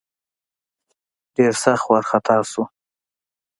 [1.35, 2.63] ډېر سخت وارخطا سو.